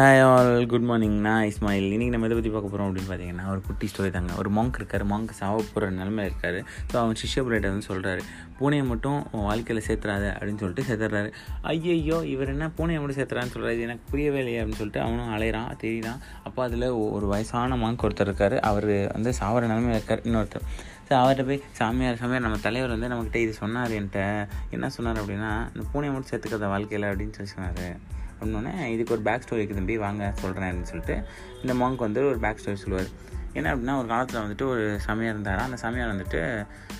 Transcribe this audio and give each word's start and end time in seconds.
Hi 0.00 0.20
all 0.26 0.66
good 0.66 0.86
morning 0.88 1.16
நான் 1.20 1.42
இஸ்மாயில். 1.42 1.86
இன்றைக்கி 1.94 2.12
நம்ம 2.12 2.26
எதை 2.26 2.36
பற்றி 2.36 2.50
பார்க்க 2.50 2.70
போகிறோம் 2.70 2.86
அப்படின்னு 2.88 3.08
பார்த்தீங்கன்னா 3.10 3.48
ஒரு 3.50 3.60
குட்டி 3.66 3.86
ஸ்டோரி 3.90 4.10
தாங்க. 4.10 4.32
ஒரு 4.38 4.50
மாங்க் 4.50 4.76
இருக்கார். 4.76 5.06
மாங்க் 5.06 5.32
சாவ 5.38 5.56
போகிற 5.56 5.90
நிலமையில 5.90 6.28
இருக்கார். 6.30 6.58
ஸோ 6.90 6.94
அவன் 6.94 7.16
சிஷ்யபுரேட்டை 7.22 7.68
வந்து 7.72 7.86
சொல்கிறாரு 7.88 8.22
பூனையை 8.60 8.84
மட்டும் 8.84 9.18
உன் 9.32 9.44
வாழ்க்கையில் 9.44 9.84
சேர்த்துறாத 9.86 10.24
அப்படின்னு 10.36 10.62
சொல்லிட்டு 10.62 10.84
சேர்த்துறாரு. 10.90 11.30
ஐயையோ 11.62 12.18
இவர் 12.24 12.48
என்ன 12.48 12.68
பூனையை 12.78 13.00
மட்டும் 13.00 13.18
சேர்த்துறான்னு 13.18 13.52
சொல்கிறாரு 13.54 13.72
இது 13.72 13.80
எனக்கு 13.80 14.04
புரியவே 14.10 14.38
இல்லையே 14.38 14.60
அப்படின்னு 14.60 14.80
சொல்லிட்டு 14.82 15.02
அவனும் 15.06 15.32
அலையிறான் 15.36 15.68
தெரியுதான் 15.82 16.22
அப்போ 16.44 16.62
அதில் 16.62 16.86
ஒரு 17.16 17.26
வயசான 17.26 17.76
மாங்க் 17.76 18.06
ஒருத்தர் 18.08 18.30
இருக்கார். 18.30 18.56
அவர் 18.60 18.88
வந்து 19.16 19.32
சாவர 19.40 19.68
நிலமையில 19.72 19.98
இருக்கார். 20.00 20.22
இன்னொருத்தர். 20.22 20.64
ஸோ 21.08 21.14
அவர்கிட்ட 21.20 21.46
போய் 21.46 21.62
சாமியார் 21.72 22.16
சாமியார் 22.16 22.46
நம்ம 22.46 22.60
தலைவர் 22.62 22.90
வந்து 22.90 23.10
நம்மக்கிட்ட 23.12 23.36
இது 23.36 23.52
சொன்னார் 23.52 23.90
என்கிட்ட. 23.90 24.48
என்ன 24.70 24.90
சொன்னார் 24.90 25.20
அப்படின்னா 25.22 25.52
இந்த 25.74 25.84
பூனையை 25.92 26.12
மட்டும் 26.14 26.32
சேர்த்துக்கிறத 26.32 26.72
வாழ்க்கையில் 26.76 27.08
அப்படின்னு 27.10 27.36
சொல்லி 27.40 27.52
சொன்னார். 27.56 28.18
அப்படின்னோடனே 28.40 28.86
இதுக்கு 28.86 29.12
ஒரு 29.12 29.22
பேக் 29.22 29.46
ஸ்டோரி 29.46 29.60
இருக்குது 29.62 29.80
தம்பி 29.80 29.98
வாங்க 29.98 30.32
சொல்கிறேன் 30.34 30.70
அப்படின்னு 30.70 30.90
சொல்லிட்டு 30.92 31.16
இந்த 31.62 31.74
மாங்க் 31.84 32.06
வந்து 32.08 32.28
ஒரு 32.28 32.38
பேக் 32.38 32.62
ஸ்டோரி 32.64 32.80
சொல்லுவார். 32.84 33.28
என்ன 33.52 33.68
அப்படின்னா 33.74 33.98
ஒரு 33.98 34.08
காலத்தில் 34.08 34.40
வந்துட்டு 34.40 34.66
ஒரு 34.72 35.00
சாமியார் 35.00 35.32
இருந்தாராம். 35.32 35.64
அந்த 35.64 35.76
சாமியார் 35.76 36.12
வந்துட்டு 36.14 36.40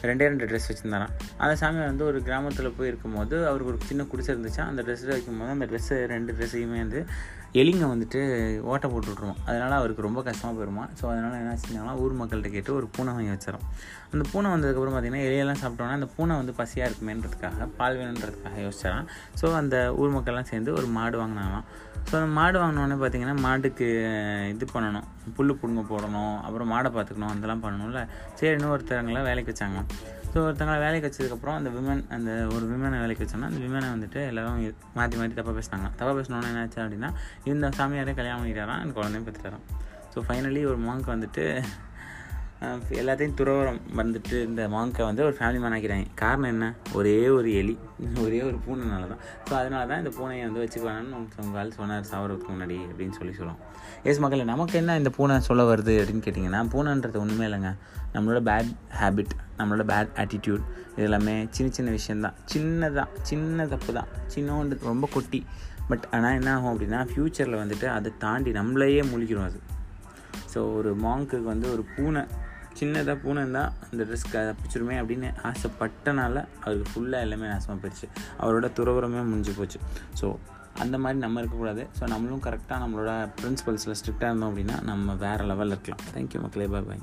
ரெண்டே 0.03 0.25
ரெண்டு 0.31 0.47
ட்ரெஸ் 0.47 0.69
வச்சுருந்தாராம். 0.71 1.13
அந்த 1.37 1.57
சாமியார் 1.57 1.87
வந்து 1.87 2.05
ஒரு 2.05 2.23
கிராமத்தில் 2.23 2.75
போய் 2.77 2.89
இருக்கும்போது 2.89 3.37
அவருக்கு 3.47 3.73
ஒரு 3.73 3.79
சின்ன 3.91 4.05
குடிசை 4.05 4.35
இருந்துச்சா. 4.35 4.65
அந்த 4.71 4.83
ட்ரெஸ்ஸில் 4.83 5.15
வைக்கும்போது 5.17 5.51
அந்த 5.51 5.67
ட்ரெஸ்ஸு 5.67 6.07
ரெண்டு 6.15 6.33
ட்ரெஸ்ஸையுமே 6.33 6.79
வந்து 6.85 7.07
எலிங்க 7.61 7.85
வந்துட்டு 7.93 8.21
ஓட்டை 8.71 8.87
போட்டுவிட்ருவோம். 8.91 9.39
அதனால் 9.47 9.75
அவருக்கு 9.79 10.05
ரொம்ப 10.07 10.21
கஷ்டமாக 10.27 10.53
போயிடுமா 10.57 10.85
ஸோ 10.99 11.05
அதனால் 11.13 11.39
என்ன 11.41 11.55
செஞ்சாங்கன்னா 11.63 11.95
ஊர் 12.03 12.15
மக்கள்கிட்ட 12.21 12.51
கேட்டு 12.57 12.73
ஒரு 12.79 12.87
பூனை 12.97 13.13
வாங்கி 13.17 13.33
வச்சிடும் 13.35 13.65
அந்த 14.13 14.25
பூனை 14.33 14.49
வந்ததுக்கப்புறம் 14.53 14.95
பார்த்திங்கன்னா 14.95 15.25
எலியெல்லாம் 15.29 15.61
சாப்பிட்டோன்னா 15.63 15.97
அந்த 15.99 16.09
பூனை 16.17 16.35
வந்து 16.41 16.53
பசியாக 16.61 16.89
இருக்குமேன்றதுக்காக 16.91 17.67
பால் 17.79 17.99
வேணுன்றதுக்காக 18.01 18.59
யோசிச்சாராம். 18.67 19.09
ஸோ 19.41 19.55
அந்த 19.61 19.77
ஊர் 20.01 20.15
மக்கள்லாம் 20.17 20.51
சேர்ந்து 20.53 20.71
ஒரு 20.79 20.87
மாடு 20.99 21.19
வாங்கினாங்களாம். 21.23 21.67
ஸோ 22.09 22.13
அந்த 22.21 22.31
மாடு 22.39 22.57
வாங்கினோடனே 22.61 22.99
பார்த்திங்கன்னா 23.03 23.37
மாட்டுக்கு 23.47 23.89
இது 24.53 24.67
பண்ணணும். 24.75 25.09
புல் 25.39 25.59
பிடுங்க 25.61 25.83
போடணும். 25.93 26.37
அப்புறம் 26.47 26.73
மாடை 26.75 26.91
பார்த்துக்கணும். 26.97 27.33
அதெல்லாம் 27.35 27.65
பண்ணணும்ல. 27.67 28.03
சரி 28.39 28.55
இன்னொருத்தவங்களாம் 28.59 29.29
வேலைக்கு 29.31 29.53
வச்சாங்க 29.53 29.81
ஸோ 30.33 30.39
ஒருத்தங்களை 30.39 30.79
வேலைக்கு 30.79 31.07
வச்சதுக்கப்புறம் 31.09 31.55
அந்த 31.55 31.71
விமன் 31.71 32.03
அந்த 32.09 32.31
ஒரு 32.55 32.67
விமனை 32.67 32.99
வேலைக்கு 33.01 33.25
வச்சோன்னா 33.25 33.45
அந்த 33.45 33.61
விமனை 33.61 33.89
வந்துட்டு 33.89 34.27
எல்லோரும் 34.27 34.59
மாற்றி 34.95 35.17
மாற்றி 35.19 35.35
தப்பாக 35.35 35.55
பேசினாங்க. 35.59 35.89
தப்பாக 35.99 36.15
பேசினோன்னு 36.19 36.49
என்ன 36.49 36.61
ஆச்சு 36.61 36.83
அப்படின்னா 36.83 37.11
இந்த 37.45 37.69
சாமியாரே 37.79 38.15
கல்யாணம் 38.15 38.43
பண்ணிட்டாரான் 38.43 38.93
குழந்தையும் 38.93 39.27
பெற்றுட்டாராம் 39.27 39.65
ஸோ 40.15 40.21
ஃபைனலி 40.29 40.67
ஒரு 40.67 40.79
மாங்க் 40.79 41.13
வந்துட்டு 41.15 41.45
எல்லாத்தையும் 42.63 43.37
துறவரம் 43.37 43.79
வந்துட்டு 43.97 44.43
இந்த 44.45 44.69
மாங்கை 44.69 45.05
வந்து 45.05 45.25
ஒரு 45.25 45.37
ஃபேமிலி 45.39 45.61
மேன் 45.61 45.73
ஆக்கிறாங்க 45.73 46.07
காரணம் 46.15 46.51
என்ன? 46.51 46.75
ஒரே 46.93 47.29
ஒரு 47.29 47.55
எலி. 47.55 47.79
ஒரே 48.25 48.43
ஒரு 48.43 48.59
பூனைனால 48.67 49.09
தான் 49.09 49.21
ஸோ 49.49 49.53
அதனால 49.55 49.87
தான் 49.87 49.99
இந்த 49.99 50.11
பூனையை 50.19 50.43
வந்து 50.43 50.61
வச்சுக்க 50.61 50.85
வேணாம்னு 50.89 51.45
உங்கள் 51.45 51.71
சொன்னார் 51.71 52.05
சாவறதுக்கு 52.11 52.53
முன்னாடி 52.53 52.77
அப்படின்னு 52.91 53.11
சொல்லி 53.11 53.33
சொல்லுவோம். 53.33 53.61
எஸ் 54.03 54.19
மக்கள் 54.19 54.45
நமக்கு 54.45 54.79
என்ன 54.79 54.97
இந்த 54.97 55.11
பூனை 55.11 55.41
சொல்ல 55.41 55.75
வருது 55.75 55.95
அப்படின்னு 56.01 56.25
கேட்டிங்கன்னா 56.27 56.61
பூனைன்றது 56.75 57.19
ஒன்றுமே 57.19 57.47
இல்லைங்க. 57.47 57.73
நம்மளோட 58.15 58.43
பேட் 58.51 58.71
ஹேபிட் 59.01 59.35
நம்மளோட 59.59 59.85
பேட் 59.93 60.13
ஆட்டிடியூட் 60.17 60.63
இது 60.93 61.03
எல்லாமே 61.03 61.47
சின்ன 61.51 61.73
சின்ன 61.73 61.91
விஷயந்தான் 61.91 62.35
சின்னதாக 62.53 63.09
சின்ன 63.23 63.67
தப்பு 63.67 63.93
தான் 63.93 64.09
சின்னோண்டு 64.35 64.79
ரொம்ப 64.83 65.09
கொட்டி. 65.13 65.47
பட் 65.89 66.07
ஆனால் 66.11 66.33
என்ன 66.33 66.55
ஆகும் 66.55 66.73
அப்படின்னா 66.75 67.01
ஃப்யூச்சரில் 67.13 67.63
வந்துட்டு 67.63 67.87
அதை 67.87 68.13
தாண்டி 68.19 68.53
நம்மளையே 68.53 69.05
முழிக்கிறோம் 69.13 69.49
அது. 69.51 69.61
ஸோ 70.55 70.75
ஒரு 70.77 70.97
மாங்க்குக்கு 71.03 71.43
வந்து 71.43 71.73
ஒரு 71.73 71.85
பூனை 71.97 72.23
சின்னதாக 72.81 73.17
பூனை 73.23 73.43
தான் 73.51 73.73
அந்த 73.87 74.03
ட்ரெஸ் 74.05 74.27
தப்பிச்சிருமே 74.35 74.97
அப்படின்னு 75.01 75.31
ஆசைப்பட்டனால 75.51 76.45
அவருக்கு 76.65 76.93
ஃபுல்லாக 76.93 77.27
எல்லாமே 77.27 77.47
நாசமாக 77.47 77.79
போயிடுச்சு 77.83 78.09
அவரோட 78.41 78.69
துறவரமே 78.79 79.23
முடிஞ்சு 79.31 79.55
போச்சு. 79.59 79.81
ஸோ 80.21 80.29
அந்த 80.83 80.99
மாதிரி 81.05 81.19
நம்ம 81.25 81.41
இருக்கக்கூடாது. 81.41 81.83
ஸோ 81.99 82.05
நம்மளும் 82.09 82.43
கரெக்டாக 82.47 82.83
நம்மளோட 82.83 83.13
ப்ரின்சிபல்ஸில் 83.41 83.97
ஸ்ட்ரிக்டாக 84.01 84.31
இருந்தோம் 84.33 84.51
அப்படின்னா 84.51 84.77
நம்ம 84.83 85.15
வேறு 85.25 85.45
லெவலில் 85.45 85.77
இருக்கலாம். 85.77 86.05
தேங்க்யூ 86.17 86.41
மக்களே. 86.45 86.67
பாய் 86.67 86.89
பாய் 86.91 87.03